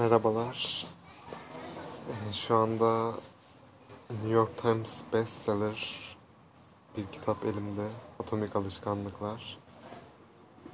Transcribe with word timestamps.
Merhabalar. 0.00 0.86
Ee, 2.08 2.32
Şu 2.32 2.54
anda 2.54 3.12
New 4.10 4.30
York 4.30 4.62
Times 4.62 5.00
bestseller 5.12 5.98
bir 6.96 7.06
kitap 7.06 7.44
elimde. 7.44 7.88
Atomik 8.20 8.56
Alışkanlıklar. 8.56 9.58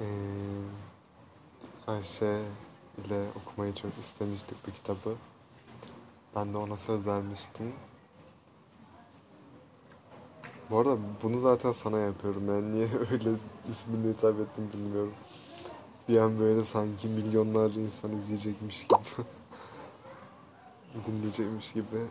Ee, 0.00 0.04
Ayşe 1.86 2.42
ile 3.06 3.26
okumayı 3.36 3.74
çok 3.74 3.90
istemiştik 3.98 4.56
bu 4.66 4.72
kitabı. 4.72 5.14
Ben 6.36 6.52
de 6.52 6.56
ona 6.56 6.76
söz 6.76 7.06
vermiştim. 7.06 7.72
Bu 10.70 10.78
arada 10.78 10.96
bunu 11.22 11.40
zaten 11.40 11.72
sana 11.72 11.98
yapıyorum. 11.98 12.48
Ben 12.48 12.72
niye 12.72 12.88
öyle 13.10 13.30
ismini 13.70 14.12
hitap 14.12 14.40
ettim 14.40 14.70
bilmiyorum. 14.74 15.14
Bir 16.08 16.16
an 16.18 16.38
böyle 16.38 16.64
sanki 16.64 17.08
milyonlarca 17.08 17.80
insan 17.80 18.12
izleyecekmiş 18.12 18.86
gibi. 18.86 19.26
dinleyecekmiş 21.06 21.72
gibi. 21.72 22.06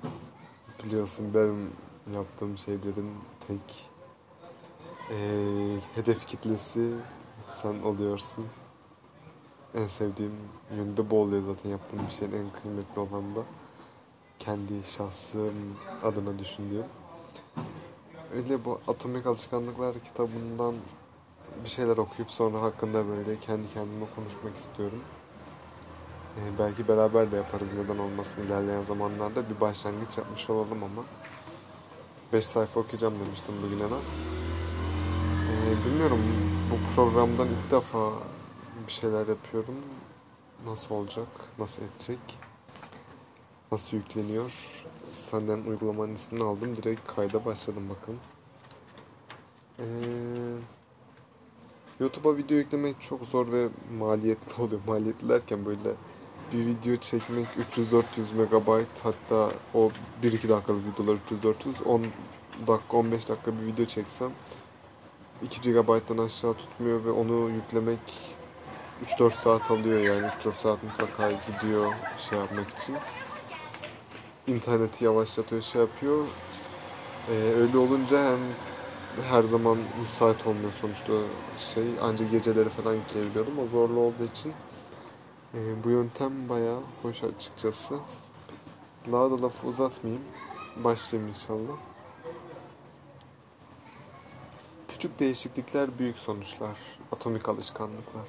Biliyorsun 0.84 1.34
benim 1.34 1.72
yaptığım 2.16 2.58
şeylerin 2.58 3.12
tek 3.48 3.90
eee, 5.12 5.80
hedef 5.96 6.28
kitlesi 6.28 6.92
sen 7.62 7.82
oluyorsun. 7.84 8.46
En 9.76 9.88
sevdiğim 9.88 10.36
yönü 10.78 10.98
de 10.98 11.10
bu 11.10 11.22
oluyor 11.22 11.44
zaten 11.56 11.70
yaptığım 11.70 12.00
bir 12.08 12.14
şeyin 12.14 12.32
en 12.32 12.62
kıymetli 12.62 13.00
olan 13.00 13.36
da 13.36 13.44
kendi 14.40 14.74
şahsım 14.88 15.54
adına 16.04 16.40
düşündüğüm. 16.40 16.86
Öyle 18.34 18.66
bu 18.66 18.80
Atomik 18.88 19.26
Alışkanlıklar 19.26 19.96
kitabından 20.04 20.76
bir 21.64 21.70
şeyler 21.70 21.98
okuyup 21.98 22.32
sonra 22.32 22.62
hakkında 22.62 23.08
böyle 23.08 23.40
kendi 23.40 23.74
kendime 23.74 24.06
konuşmak 24.16 24.58
istiyorum. 24.58 25.02
Ee, 26.38 26.60
belki 26.60 26.88
beraber 26.88 27.32
de 27.32 27.36
yaparız 27.36 27.68
neden 27.78 28.00
olmasın 28.00 28.42
ilerleyen 28.42 28.84
zamanlarda 28.84 29.50
bir 29.50 29.62
başlangıç 29.62 30.18
yapmış 30.18 30.50
olalım 30.50 30.84
ama 30.84 31.04
5 32.34 32.46
sayfa 32.46 32.80
okuyacağım 32.80 33.16
demiştim 33.16 33.56
bugün 33.64 33.80
en 33.80 33.92
az. 33.92 34.18
Ee, 35.50 35.86
bilmiyorum 35.86 36.20
bu 36.72 36.96
programdan 36.96 37.48
ilk 37.48 37.72
defa 37.72 38.12
bir 38.88 38.92
şeyler 38.92 39.28
yapıyorum. 39.28 39.76
Nasıl 40.66 40.96
olacak? 40.96 41.28
Nasıl 41.60 41.82
edecek? 41.84 42.20
Nasıl 43.72 43.98
yükleniyor? 43.98 44.84
Senden 45.12 45.60
uygulamanın 45.60 46.16
ismini 46.16 46.44
aldım. 46.44 46.76
Direkt 46.76 47.16
kayda 47.16 47.46
başladım 47.46 47.90
bakalım. 47.90 48.20
Ee, 49.80 49.84
YouTube'a 52.00 52.38
video 52.38 52.58
yüklemek 52.58 53.02
çok 53.02 53.22
zor 53.24 53.52
ve 53.52 53.68
maliyetli 54.00 54.62
oluyor. 54.64 54.82
Maliyetli 54.88 55.30
derken 55.30 55.66
böyle 55.66 55.92
bir 56.54 56.66
video 56.66 56.96
çekmek 56.96 57.48
300-400 57.74 58.04
megabayt 58.38 58.88
hatta 59.04 59.52
o 59.74 59.90
1-2 60.24 60.50
dakikalık 60.50 60.84
videolar 60.88 61.18
300-400 61.44 61.84
10 61.86 62.06
dakika 62.68 62.98
15 62.98 63.30
dakika 63.30 63.58
bir 63.58 63.66
video 63.66 63.86
çeksem 63.86 64.32
2 65.44 65.62
GB'dan 65.62 66.18
aşağı 66.18 66.54
tutmuyor 66.54 67.06
ve 67.06 67.12
onu 67.12 67.50
yüklemek 67.50 68.00
3-4 69.06 69.32
saat 69.32 69.72
alıyor 69.72 70.00
yani 70.00 70.28
3-4 70.44 70.54
saat 70.54 70.84
mutlaka 70.84 71.32
gidiyor 71.32 71.94
şey 72.18 72.40
yapmak 72.40 72.70
için. 72.70 72.96
İnterneti 74.48 75.06
yavaşlatıyor 75.06 75.62
şey 75.62 75.82
yapıyor. 75.82 76.26
Ee, 77.30 77.34
öyle 77.34 77.78
olunca 77.78 78.32
hem 78.32 78.40
her 79.30 79.44
zaman 79.44 79.78
müsait 80.02 80.48
olmuyor 80.48 80.72
sonuçta. 80.82 81.14
Şey 81.74 81.84
ancak 82.02 82.32
geceleri 82.32 82.70
falan 82.70 82.94
yükleyebiliyordum 82.94 83.60
o 83.60 83.68
zorlu 83.68 84.00
olduğu 84.00 84.26
için 84.34 84.54
e, 85.54 85.84
bu 85.84 85.90
yöntem 85.90 86.50
bayağı 86.50 86.80
hoş 87.02 87.24
açıkçası. 87.24 87.96
Daha 89.12 89.32
da 89.32 89.42
lafı 89.42 89.68
uzatmayayım. 89.68 90.24
Başlayayım 90.84 91.30
inşallah. 91.30 91.78
Küçük 94.88 95.20
değişiklikler 95.20 96.00
büyük 96.00 96.18
sonuçlar 96.18 96.78
atomik 97.12 97.50
alışkanlıklar. 97.50 98.28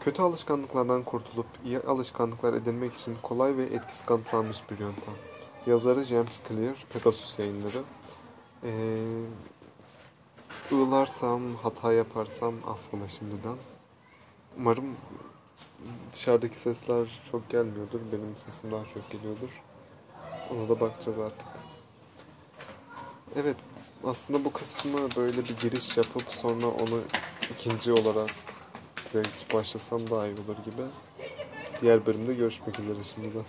Kötü 0.00 0.22
alışkanlıklardan 0.22 1.02
kurtulup 1.02 1.46
iyi 1.64 1.78
alışkanlıklar 1.78 2.54
edinmek 2.54 2.94
için 2.94 3.16
kolay 3.22 3.56
ve 3.56 3.62
etkisi 3.62 4.06
kanıtlanmış 4.06 4.58
bir 4.70 4.78
yöntem. 4.78 5.14
Yazarı 5.66 6.04
James 6.04 6.40
Clear 6.48 6.86
Pegasus 6.92 7.38
yayınları. 7.38 7.82
Ee, 8.64 9.19
Iğlarsam, 10.70 11.42
hata 11.62 11.92
yaparsam 11.92 12.54
affola 12.54 13.08
şimdiden. 13.08 13.56
Umarım 14.58 14.96
dışarıdaki 16.12 16.56
sesler 16.56 17.20
çok 17.32 17.50
gelmiyordur. 17.50 18.00
Benim 18.12 18.36
sesim 18.46 18.70
daha 18.70 18.84
çok 18.84 19.10
geliyordur. 19.10 19.62
Ona 20.50 20.68
da 20.68 20.80
bakacağız 20.80 21.18
artık. 21.18 21.48
Evet, 23.36 23.56
aslında 24.04 24.44
bu 24.44 24.52
kısmı 24.52 24.98
böyle 25.16 25.38
bir 25.38 25.56
giriş 25.56 25.96
yapıp 25.96 26.24
sonra 26.30 26.66
onu 26.66 27.00
ikinci 27.54 27.92
olarak 27.92 28.30
direkt 29.12 29.54
başlasam 29.54 30.10
daha 30.10 30.26
iyi 30.26 30.34
olur 30.34 30.64
gibi. 30.64 30.82
Diğer 31.80 32.06
bölümde 32.06 32.34
görüşmek 32.34 32.78
üzere 32.78 33.04
şimdiden. 33.14 33.44